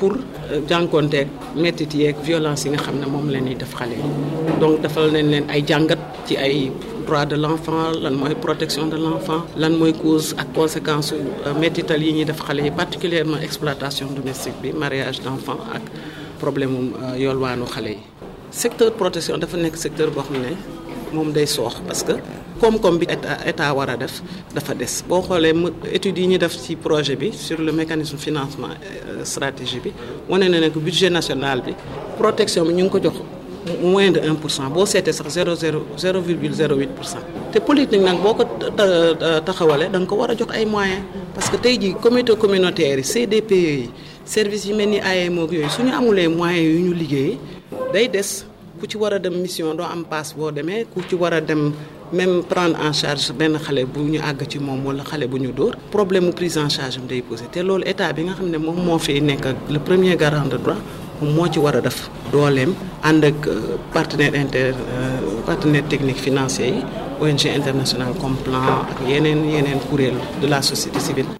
pour 0.00 0.12
euh, 0.16 0.60
jànkonteeg 0.64 1.28
mettit 1.64 1.92
yeeg 2.00 2.16
violence 2.28 2.64
yi 2.64 2.70
nga 2.72 2.80
xam 2.84 2.96
ne 3.02 3.06
moom 3.14 3.26
la 3.34 3.38
ñuy 3.46 3.56
def 3.62 3.72
xale 3.78 3.96
donc 4.62 4.74
defal 4.84 5.06
nañ 5.14 5.26
leen 5.32 5.44
ay 5.54 5.60
jàngat 5.68 6.00
ci 6.26 6.34
ay 6.46 6.58
droit 7.06 7.26
de 7.32 7.36
l'enfant 7.44 7.88
lan 8.04 8.14
mooy 8.20 8.34
protection 8.46 8.84
de 8.92 8.98
l'enfant 9.04 9.40
lan 9.62 9.72
mooy 9.80 9.92
cause 10.02 10.28
ak 10.42 10.48
conséquence 10.58 11.08
euh, 11.18 11.54
mettital 11.62 12.00
yi 12.06 12.10
ñuy 12.16 12.24
def 12.30 12.40
xale 12.46 12.60
yi 12.66 12.70
particulièrement 12.82 13.40
exploitation 13.48 14.06
domestique 14.18 14.58
bi 14.62 14.70
mariage 14.84 15.18
d'enfant 15.24 15.58
ak 15.76 15.82
problème 16.42 16.70
mu 16.76 16.82
euh, 17.04 17.22
yoolwaanu 17.24 17.66
xale 17.74 17.90
yi 17.96 18.02
secteur 18.62 18.90
protection 19.02 19.34
dafa 19.42 19.56
nekk 19.64 19.76
secteur 19.84 20.08
boo 20.14 20.24
xam 20.28 20.36
ne 20.44 20.52
moom 21.12 21.32
day 21.34 21.46
soox 21.46 21.76
parce 21.86 22.02
que 22.02 22.12
koom-koom 22.60 22.98
bi 22.98 23.06
état 23.08 23.38
état 23.46 23.72
war 23.74 23.88
a 23.90 23.96
def 23.96 24.22
dafa 24.54 24.74
des 24.74 25.02
boo 25.08 25.20
xoolee 25.22 25.52
étude 25.92 26.18
yi 26.18 26.26
ñu 26.28 26.38
def 26.38 26.56
ci 26.60 26.76
projet 26.76 27.16
bi 27.16 27.32
sur 27.32 27.60
le 27.60 27.72
mécanisme 27.72 28.16
financement 28.18 28.68
euh, 28.70 29.24
stratégie 29.24 29.80
bi 29.80 29.92
wane 30.28 30.48
na 30.48 30.60
ne 30.60 30.68
que 30.70 30.78
budget 30.78 31.10
national 31.10 31.62
bi 31.62 31.74
protection 32.18 32.64
bi 32.64 32.72
ñu 32.74 32.82
ngi 32.84 32.90
ko 32.90 32.98
jox 33.02 33.14
moins 33.82 34.10
de 34.10 34.20
1 34.20 34.34
pour 34.36 34.50
cent 34.50 34.68
boo 34.70 34.86
seetee 34.86 35.12
sax 35.12 35.28
0 35.34 35.54
0 35.54 35.80
pour 35.80 37.04
cent 37.08 37.18
te 37.52 37.58
politique 37.58 38.00
nag 38.02 38.18
boo 38.20 38.34
ko 38.34 38.44
taxawalee 39.44 39.88
da 39.90 39.98
nga 39.98 40.06
ko 40.06 40.16
war 40.16 40.30
a 40.30 40.34
jox 40.36 40.48
ay 40.54 40.64
moyens 40.64 41.02
parce 41.34 41.50
que 41.50 41.56
tey 41.56 41.78
jii 41.80 41.94
comité 42.00 42.34
communautaire 42.36 42.98
yi 42.98 43.04
CDPE 43.04 43.52
yi 43.54 43.90
service 44.24 44.64
yi 44.66 44.74
mel 44.74 44.88
ni 44.88 45.00
AMO 45.00 45.42
yooyu 45.52 45.68
suñu 45.70 45.90
ñu 45.90 45.94
amulee 45.96 46.28
moyens 46.28 46.62
yu 46.74 46.78
ñu 46.84 46.92
liggéeyee 46.94 47.38
day 47.92 48.06
des 48.08 48.42
ku 48.80 48.88
ci 48.88 48.96
war 48.96 49.12
a 49.12 49.18
dem 49.18 49.36
mission 49.44 49.76
doo 49.76 49.84
am 49.84 50.02
passe 50.10 50.32
boo 50.34 50.50
demee 50.50 50.84
ku 50.92 51.00
ci 51.08 51.14
war 51.14 51.32
a 51.34 51.40
dem 51.40 51.72
même 52.12 52.42
prendre 52.50 52.76
en 52.80 52.92
charge 52.92 53.30
benn 53.38 53.58
xale 53.64 53.84
bu 53.84 54.00
ñu 54.00 54.20
àgg 54.20 54.48
ci 54.50 54.58
moom 54.58 54.84
wala 54.86 55.04
xale 55.04 55.26
bu 55.30 55.36
ñu 55.38 55.52
dóor 55.52 55.74
problème 55.92 56.24
mu 56.28 56.32
prise 56.32 56.56
en 56.58 56.68
charge 56.76 56.96
am 56.98 57.06
day 57.06 57.20
posé 57.22 57.44
te 57.52 57.60
loolu 57.62 57.84
état 57.84 58.10
bi 58.14 58.22
nga 58.24 58.32
xam 58.38 58.48
ne 58.50 58.58
moom 58.58 58.78
moo 58.86 58.98
fi 58.98 59.20
nekk 59.20 59.44
le 59.70 59.78
premier 59.78 60.16
garant 60.16 60.48
de 60.52 60.56
droit 60.64 60.80
moom 61.20 61.32
moo 61.36 61.46
ci 61.52 61.58
war 61.58 61.76
a 61.76 61.80
def 61.80 62.10
dooleem 62.32 62.72
ànd 63.02 63.24
ak 63.30 63.38
euh, 63.46 63.76
partenaire 63.92 64.34
inter 64.42 64.74
euh, 64.74 65.20
partenaire 65.48 65.86
technique 65.92 66.20
financier 66.26 66.68
yi 66.74 66.80
ONG 67.20 67.42
international 67.60 68.12
comme 68.20 68.36
plan 68.46 68.64
ak 68.90 68.98
yeneen 69.10 69.40
yeneen 69.54 69.80
kuréel 69.88 70.16
de 70.40 70.46
la 70.48 70.58
société 70.62 70.98
civile 71.06 71.39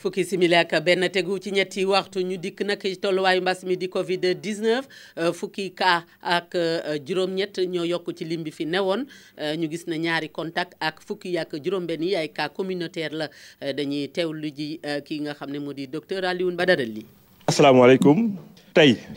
fukki 0.00 0.24
simili 0.24 0.56
ak 0.56 0.72
benn 0.80 1.04
tegu 1.12 1.36
ci 1.38 1.52
ñetti 1.52 1.84
waxtu 1.84 2.24
ñu 2.24 2.38
dikk 2.40 2.64
nag 2.64 2.80
ci 2.80 2.96
tolluwaayu 2.96 3.40
mbas 3.44 3.64
mi 3.68 3.76
di 3.76 3.84
Covid 3.88 4.24
19 4.32 4.88
euh, 5.20 5.32
fukki 5.36 5.74
cas 5.76 6.04
ak 6.24 6.54
euh, 6.56 6.96
juróom-ñett 7.04 7.60
ñoo 7.68 7.84
yokk 7.84 8.08
ci 8.16 8.24
lim 8.24 8.40
fi 8.50 8.64
newoon 8.64 9.04
euh, 9.38 9.54
ñu 9.60 9.68
gis 9.70 9.84
na 9.86 9.96
ñaari 10.00 10.28
contact 10.32 10.72
ak 10.80 11.04
fukki 11.04 11.36
ak 11.38 11.52
juróom-benn 11.60 12.02
yi 12.02 12.16
ay 12.16 12.32
cas 12.32 12.48
communautaire 12.48 13.12
la 13.12 13.28
dañuy 13.72 14.08
teewlu 14.08 14.48
ji 14.50 14.80
ki 15.04 15.20
nga 15.20 15.34
xam 15.34 15.50
ne 15.52 15.58
moo 15.58 15.74
docteur 15.76 16.24
Alioune 16.24 16.56
Badara 16.56 16.82
Ly. 16.84 17.04
asalaamaaleykum 17.46 18.36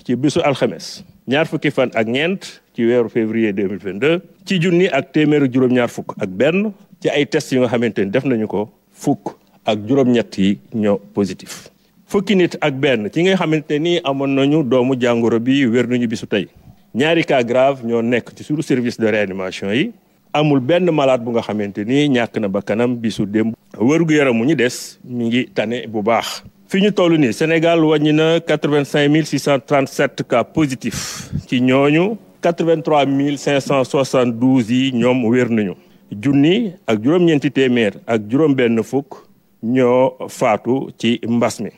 ci 0.06 0.16
bisu 0.16 0.42
ñaar 1.28 1.48
fukki 1.48 1.72
fan 1.72 1.92
ak 1.96 2.08
ñeent 2.08 2.60
ci 2.76 2.84
weeru 2.84 3.08
février 3.10 3.54
2022 3.54 4.20
ci 4.46 4.60
junni 4.60 4.88
ak 4.90 5.14
téeméeru 5.14 5.48
juróom-ñaar 5.48 5.88
fuk 5.88 6.12
ak 6.20 6.28
benn 6.28 6.74
ci 7.00 7.08
ay 7.08 7.26
test 7.26 7.52
yi 7.54 7.60
nga 7.60 7.70
xamante 7.72 8.00
def 8.12 8.26
nañu 8.26 8.48
ko 8.48 8.68
ak 9.66 9.80
juróom-ñett 9.88 10.32
yi 10.38 10.60
ñoo 10.76 11.00
positif. 11.16 11.70
fukki 12.08 12.36
nit 12.36 12.58
ak 12.62 12.76
benn 12.78 13.10
ci 13.10 13.24
nga 13.24 13.36
xamante 13.40 13.80
ni 13.80 14.00
amoon 14.04 14.36
nañu 14.36 14.64
doomu 14.64 14.94
jàngoro 15.00 15.40
bi 15.40 15.66
wér 15.66 15.88
nañu 15.88 16.08
bisu 16.08 16.28
tey 16.28 16.48
ñaari 16.96 17.24
cas 17.24 17.44
grave 17.44 17.80
ñoo 17.88 18.02
nekk 18.02 18.28
ci 18.36 18.44
suñu 18.44 18.62
service 18.62 19.00
de 19.00 19.08
réanimation 19.12 19.72
yi 19.74 19.92
amul 20.34 20.60
benn 20.60 20.92
malaat 20.92 21.22
bu 21.24 21.32
nga 21.32 21.42
xamante 21.42 21.80
ni 21.88 22.08
ñàkk 22.10 22.38
na 22.40 22.48
ba 22.48 22.60
bakkanam 22.60 22.96
bisu 23.00 23.26
démb. 23.26 23.54
yaram 24.12 24.36
mu 24.38 24.46
ñu 24.46 24.56
des 24.56 25.00
mi 25.04 25.26
ngi 25.28 25.48
tane 25.54 25.88
bu 25.88 26.04
baax. 26.04 26.44
fi 26.68 26.82
ñu 26.82 26.92
toll 26.92 27.18
nii 27.18 27.32
Sénégal 27.34 27.80
wàññi 27.84 28.12
na 28.14 28.40
quatre 28.42 28.70
vingt 28.70 28.92
mille 29.10 29.26
six 29.26 29.40
cent 29.42 29.64
cas 30.28 30.44
positifs 30.44 31.32
ci 31.48 31.62
ñooñu 31.62 32.18
quatre 32.42 32.64
mille 33.08 33.38
cinq 33.38 33.62
cent 33.62 33.84
soixante 33.86 34.36
yi 34.70 34.92
ñoom 34.94 35.24
wér 35.26 35.50
nañu. 35.50 35.76
junni 36.22 36.74
ak 36.86 37.00
juróom-ñeenti 37.02 37.50
téeméer 37.50 37.94
ak 38.06 38.22
juróom-benn 38.30 38.84
fukk. 38.84 39.32
ñoo 39.64 40.28
faatu 40.30 40.92
ci 41.00 41.20
mbas 41.28 41.60
mi 41.60 41.70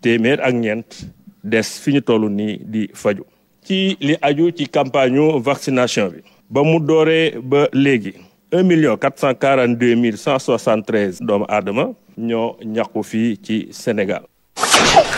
téeméer 0.00 0.40
ak 0.42 0.52
ñeent 0.54 1.04
des 1.42 1.62
fiñu 1.80 1.96
ñu 1.96 2.00
toll 2.02 2.28
nii 2.30 2.60
di 2.64 2.88
faju 2.94 3.24
ci 3.64 3.96
li 4.00 4.14
aju 4.22 4.50
ci 4.52 4.68
campagne 4.68 5.40
vaccination 5.40 6.10
bi 6.12 6.20
ba 6.50 6.62
mu 6.62 6.78
dooree 6.78 7.40
ba 7.40 7.66
léegi 7.72 8.12
un 8.52 8.62
million 8.62 8.96
quarante 8.96 9.78
deux 9.78 9.94
mille 9.96 10.16
cent 10.18 10.38
soixante 10.38 11.16
doomu 11.20 11.44
aadama 11.48 11.92
ñoo 12.18 12.56
ñàkku 12.64 13.02
fii 13.02 13.36
ci 13.42 13.68
Sénégal. 13.72 14.26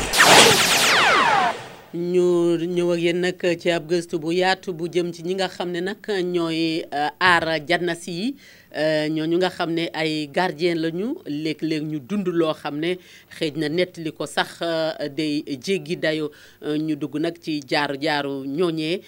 ñu 1.94 2.58
ñëw 2.58 2.92
ak 2.94 3.00
yéen 3.00 3.27
ci 3.60 3.70
ab 3.72 3.86
bu 4.20 4.32
yaatu 4.32 4.74
bu 4.74 4.88
jëm 4.92 5.13
ci 5.13 5.22
ñi 5.24 5.36
nga 5.36 5.48
xam 5.48 5.72
ne 5.72 5.80
nag 5.80 5.98
ñooy 6.34 6.84
euh, 6.94 7.10
aar 7.20 7.60
jànnas 7.68 8.08
yi 8.08 8.36
Euh, 8.76 9.08
ñooñu 9.10 9.38
nga 9.38 9.50
xam 9.50 9.72
ne 9.74 9.88
ay 9.94 10.28
gardien 10.28 10.76
lañu 10.76 11.16
léeg-léeg 11.26 11.84
ñu 11.84 12.00
dund 12.00 12.28
loo 12.28 12.54
xam 12.54 12.78
ne 12.82 12.98
xeej 13.40 13.54
na 13.56 13.70
nettali 13.70 14.12
ko 14.12 14.26
sax 14.28 14.60
euh, 14.62 14.92
day 15.08 15.42
jéggi 15.62 15.96
dayo 15.96 16.32
euh, 16.66 16.78
ñu 16.78 16.96
dugg 16.98 17.16
nag 17.16 17.36
ci 17.40 17.62
jaaru 17.66 17.96
jaaru 18.02 18.44
ñooñee 18.46 19.00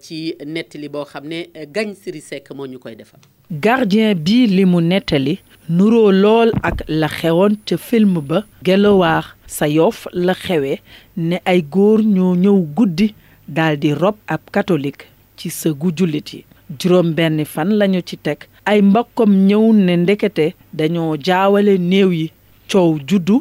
ci 0.00 0.34
nettali 0.46 0.88
boo 0.88 1.04
xam 1.04 1.28
ne 1.28 1.46
Gagne 1.72 1.94
Siri 1.94 2.20
Seck 2.20 2.50
moo 2.52 2.66
ñu 2.66 2.78
koy 2.80 2.96
defal. 2.96 3.20
gardien 3.50 4.14
bi 4.16 4.46
li 4.48 4.64
mu 4.66 4.80
nettali. 4.82 5.38
nuroo 5.70 6.10
lool 6.10 6.50
ak 6.64 6.82
la 6.88 7.06
xewoon 7.08 7.56
ca 7.66 7.76
film 7.78 8.20
ba. 8.20 8.44
Gelwaar 8.66 9.36
Sayoof 9.46 10.08
la 10.12 10.34
xewe 10.34 10.80
ne 11.16 11.36
ay 11.44 11.62
góor 11.62 12.02
ñoo 12.02 12.34
ñëw 12.34 12.60
guddi 12.74 13.14
daldi 13.46 13.88
di 13.90 13.94
rob 13.94 14.16
ab 14.26 14.40
catholique 14.52 15.06
ci 15.36 15.50
sëgu 15.50 15.92
jullit 15.96 16.32
yi. 16.32 16.44
juróom 16.80 17.14
benn 17.14 17.44
fan 17.44 17.70
lañu 17.78 18.02
ci 18.02 18.16
teg. 18.18 18.38
ay 18.68 18.80
mbokkam 18.84 19.32
ñëw 19.48 19.64
ne 19.86 19.94
ndekete 20.02 20.46
dañoo 20.78 21.16
jaawale 21.16 21.78
néew 21.90 22.10
yi 22.12 22.26
coow 22.70 22.98
juddu 23.08 23.36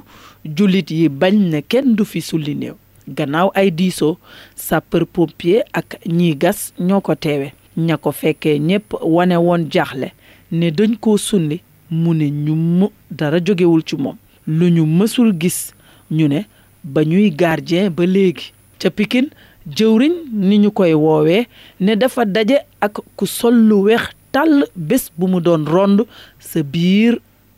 jullit 0.56 0.92
yi 0.96 1.10
bañ 1.10 1.36
ne 1.52 1.60
kenn 1.72 1.96
du 1.98 2.06
fi 2.06 2.22
sulli 2.22 2.54
néew 2.56 2.76
gannaaw 3.18 3.52
ay 3.60 3.72
diisoo 3.72 4.18
sapeur 4.56 5.04
pompier 5.14 5.64
ak 5.74 6.00
ñiy 6.08 6.36
gas 6.44 6.72
ñoo 6.88 7.02
ko 7.02 7.16
teewe 7.16 7.50
ña 7.78 7.98
ko 7.98 8.12
fekkee 8.12 8.58
ñépp 8.60 8.94
wane 9.04 9.36
woon 9.46 9.68
jaaxle 9.72 10.14
ne 10.52 10.72
dañ 10.72 10.96
ko 11.00 11.18
sunni 11.18 11.60
mu 11.92 12.14
ne 12.16 12.30
ñu 12.32 12.56
mu 12.56 12.88
dara 13.12 13.40
jógewul 13.46 13.84
ci 13.86 13.96
moom 13.98 14.16
lu 14.48 14.70
ñu 14.70 14.86
mësul 14.86 15.36
gis 15.40 15.74
ñu 16.12 16.28
ne 16.28 16.46
ba 16.84 17.04
ñuy 17.04 17.32
gardien 17.32 17.90
ba 17.92 18.06
léegi 18.06 18.54
ca 18.80 18.90
Pikine 18.90 19.28
jëwriñ 19.76 20.14
ni 20.32 20.58
ñu 20.60 20.72
koy 20.72 20.94
woowee 20.94 21.48
ne 21.80 21.96
dafa 21.96 22.24
daje 22.26 22.64
ak 22.80 23.02
ku 23.18 23.26
sol 23.26 23.54
lu 23.68 23.84
weex 23.92 24.16
tàll 24.32 24.66
bés 24.76 25.10
bu 25.18 25.28
mu 25.28 25.40
doon 25.42 25.66
rond 25.66 26.02
sa 26.40 26.62
biir 26.74 27.18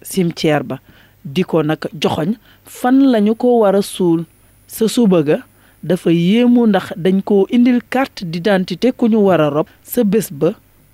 cimetière 0.09 0.63
ba 0.63 0.77
di 1.25 1.43
ko 1.43 1.61
nag 1.63 1.79
joxoñ 2.01 2.29
fan 2.65 2.97
lañu 3.11 3.33
ko 3.35 3.59
war 3.61 3.75
a 3.75 3.81
suul 3.81 4.25
sa 4.67 4.85
suba 4.88 5.23
ga 5.27 5.38
dafa 5.83 6.11
yéemu 6.11 6.67
ndax 6.67 6.85
dañ 6.97 7.21
ko 7.23 7.47
indil 7.49 7.79
carte 7.89 8.23
d'identité 8.23 8.91
ku 8.91 9.07
ñu 9.09 9.17
war 9.27 9.41
a 9.41 9.49
rob 9.49 9.67
sa 9.83 10.03
bés 10.03 10.29
ba 10.31 10.49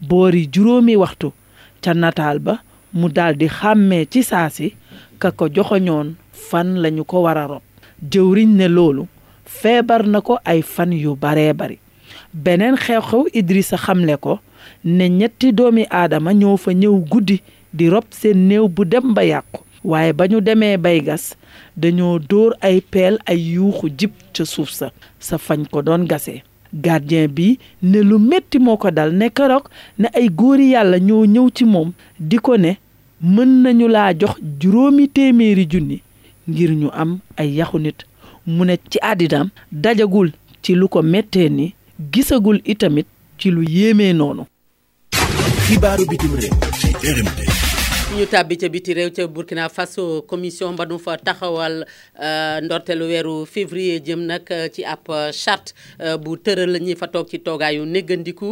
boori 0.07 0.47
juróomi 0.53 0.95
waxtu 0.95 1.29
ca 1.83 1.93
nataal 1.93 2.39
ba 2.39 2.55
mu 2.93 3.09
daldi 3.09 3.47
xàmmee 3.47 4.05
ci 4.09 4.23
saasi 4.23 4.73
ka 5.19 5.31
ko 5.31 5.47
joxoñoon 5.49 6.15
fan 6.47 6.79
lañu 6.81 7.03
ko 7.03 7.21
war 7.25 7.37
a 7.37 7.47
rob 7.47 7.63
jëwriñ 8.11 8.49
ne 8.57 8.67
loolu 8.67 9.07
feebar 9.45 10.07
na 10.07 10.21
ko 10.21 10.39
ay 10.45 10.61
fan 10.61 10.91
yu 10.93 11.15
baree 11.15 11.53
bari 11.53 11.77
beneen 12.33 12.75
xew-xew 12.77 13.27
Idrissa 13.33 13.77
xamle 13.77 14.17
ko 14.17 14.39
ne 14.85 15.09
ñetti 15.09 15.51
doomi 15.57 15.83
aadama 15.99 16.31
ñoo 16.33 16.57
fa 16.63 16.71
ñëw 16.81 16.95
guddi 17.11 17.37
di 17.77 17.85
rob 17.93 18.05
seen 18.19 18.37
néew 18.49 18.65
bu 18.75 18.81
dem 18.91 19.13
ba 19.15 19.23
yàqu 19.33 19.59
waaye 19.89 20.13
ba 20.13 20.23
ñu 20.31 20.37
demee 20.41 20.77
bay 20.83 20.99
gas 21.07 21.23
dañoo 21.81 22.19
dóor 22.29 22.51
ay 22.61 22.81
peel 22.91 23.15
ay 23.25 23.39
yuuxu 23.55 23.87
jib 23.99 24.11
ca 24.33 24.45
suuf 24.45 24.69
sa 24.69 24.87
sa 25.19 25.37
fañ 25.37 25.61
ko 25.71 25.81
doon 25.81 26.05
gase 26.11 26.43
gardien 26.73 27.27
bi 27.35 27.57
ne 27.81 27.99
lu 28.03 28.19
metti 28.19 28.59
moo 28.59 28.77
ko 28.77 28.91
dal 28.91 29.11
ne 29.19 29.27
keroog 29.29 29.63
ne 29.99 30.07
ay 30.13 30.29
góori 30.29 30.69
yàlla 30.71 30.99
ñoo 30.99 31.25
ñëw 31.25 31.47
ci 31.55 31.65
moom 31.65 31.91
di 32.19 32.37
ko 32.37 32.55
ne 32.57 32.77
mën 33.23 33.49
nañu 33.63 33.87
laa 33.87 34.13
jox 34.13 34.37
juróomi 34.61 35.07
téeméeri 35.09 35.65
junni 35.71 35.97
ngir 36.47 36.71
ñu 36.75 36.89
am 36.93 37.17
ay 37.37 37.49
yaxu 37.57 37.79
nit 37.79 37.99
mu 38.45 38.63
ne 38.65 38.75
ci 38.91 38.99
àddinaam 39.01 39.49
dajagul 39.71 40.31
ci 40.61 40.75
lu 40.75 40.87
ko 40.87 41.01
mettee 41.01 41.49
ni 41.49 41.73
gisagul 42.13 42.61
itamit 42.65 43.07
ci 43.39 43.49
lu 43.51 43.63
yéeme 43.65 44.13
noonu 44.13 44.45
xibaaru 45.67 46.05
bitim 46.11 46.31
réew 46.41 46.53
ci 46.79 46.89
RMD 47.15 47.64
ñu 48.15 48.23
tàbbi 48.31 48.55
ca 48.55 48.69
biti 48.69 48.93
réew 48.93 49.11
ca 49.11 49.27
Burkina 49.27 49.67
Faso 49.69 50.03
commission 50.31 50.71
ba 50.79 50.85
nu 50.85 50.97
fa 50.97 51.13
taxawal 51.17 51.75
euh, 52.15 52.61
ndorteelu 52.63 53.03
weeru 53.11 53.45
février 53.45 53.99
jëm 54.07 54.21
nag 54.29 54.43
euh, 54.51 54.69
ci 54.73 54.85
ab 54.85 55.03
euh, 55.09 55.31
chart 55.33 55.73
bu 56.23 56.37
tëral 56.39 56.77
ñi 56.85 56.95
fa 56.95 57.07
toog 57.11 57.27
ci 57.31 57.39
toogaayu 57.43 57.83
néggandiku 57.85 58.49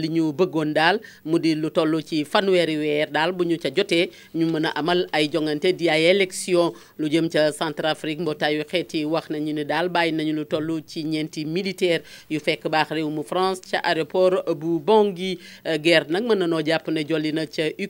li 0.00 0.08
ñu 0.08 0.32
bëggoon 0.32 0.72
daal 0.72 1.00
mu 1.26 1.36
di 1.38 1.52
lu 1.54 1.68
toll 1.70 2.00
ci 2.08 2.24
fanweeri 2.24 2.76
weer 2.78 3.10
daal 3.12 3.32
bu 3.36 3.44
ñu 3.44 3.58
ca 3.62 3.68
jotee 3.70 4.08
ñu 4.34 4.46
mën 4.48 4.64
a 4.68 4.70
amal 4.80 5.04
ay 5.12 5.28
jongante 5.32 5.74
di 5.76 5.90
ay 5.90 6.04
élection 6.12 6.72
lu 6.96 7.10
jëm 7.12 7.28
ca 7.28 7.52
Centrafrique 7.52 8.20
mbootaayu 8.22 8.64
xeet 8.70 8.94
yi 8.94 9.04
wax 9.04 9.28
nañu 9.30 9.52
ne 9.52 9.64
daal 9.66 9.88
bàyyi 9.90 10.12
nañu 10.16 10.32
lu 10.32 10.44
toll 10.46 10.80
ci 10.90 11.04
ñeenti 11.04 11.44
militaire 11.44 12.00
yu 12.30 12.40
fekk 12.40 12.68
baax 12.68 12.88
réew 12.96 13.10
mu 13.10 13.22
France 13.22 13.60
ca 13.70 13.76
aéroport 13.84 14.40
bu 14.56 14.80
Bangui 14.80 15.38
guerre 15.84 16.08
nag 16.08 16.24
mën 16.24 16.38
na 16.38 16.46
noo 16.46 16.62
jàpp 16.64 16.88
ne 16.88 17.04
jolli 17.04 17.32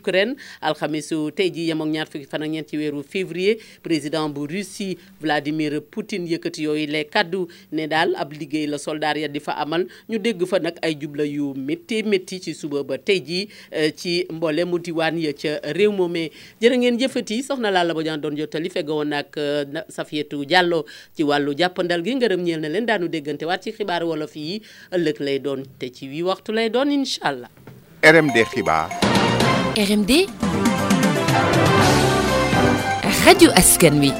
ca 0.02 0.88
alxamisu 0.96 1.30
tey 1.34 1.50
ji 1.50 1.68
yem 1.68 1.80
ak 1.82 1.88
ñaar 1.88 2.06
fukki 2.08 2.26
fan 2.26 2.42
ak 2.42 2.50
ñeent 2.50 2.68
ci 2.68 2.76
weeru 2.76 3.02
février 3.02 3.58
président 3.82 4.28
bu 4.28 4.46
Russie 4.48 4.98
Vladimir 5.20 5.80
Poutine 5.90 6.26
yëkkati 6.28 6.62
yooyu 6.64 6.86
les 6.86 7.04
kaddu 7.04 7.46
ne 7.72 7.86
daal 7.86 8.14
ab 8.16 8.32
liggéey 8.32 8.66
la 8.66 8.78
soldaar 8.78 9.16
ya 9.18 9.28
di 9.28 9.40
fa 9.40 9.52
amal 9.52 9.86
ñu 10.08 10.18
dégg 10.18 10.44
fa 10.46 10.58
nag 10.58 10.76
ay 10.82 10.94
jubla 11.00 11.24
yu 11.24 11.52
métti 11.54 12.02
métti 12.02 12.40
ci 12.40 12.54
suba 12.54 12.82
ba 12.82 12.98
tey 12.98 13.20
ji 13.24 13.48
eh, 13.70 13.92
ci 13.96 14.26
mboole 14.30 14.64
mu 14.64 14.78
diwaan 14.78 15.18
ya 15.18 15.32
ca 15.32 15.60
réew 15.72 15.92
moomee 15.92 16.30
jërë 16.60 16.76
ngeen 16.78 16.98
jëfati 16.98 17.42
soxna 17.42 17.70
Lalla 17.70 17.94
Badiane 17.94 18.20
doon 18.22 18.36
jottali 18.36 18.70
feggoon 18.70 19.12
ak 19.12 19.36
eh, 19.36 19.64
Safietou 19.88 20.44
jàlloo 20.48 20.84
ci 21.16 21.22
wàllu 21.22 21.54
jàppandal 21.56 22.02
gi 22.04 22.14
ngërëm 22.14 22.42
ñeel 22.42 22.60
na 22.60 22.68
leen 22.68 22.86
daanu 22.86 23.08
déggante 23.08 23.44
waat 23.46 23.62
ci 23.62 23.72
xibaar 23.72 24.04
wolof 24.04 24.36
yi 24.36 24.60
ëllëg 24.90 25.20
lay 25.20 25.38
doon 25.38 25.62
te 25.78 25.90
ci 25.92 26.08
waxtu 26.22 26.52
lay 26.52 26.70
doon 26.70 26.90
incha 26.90 27.34
راديو 33.26 33.50
أسكنوي 33.58 34.12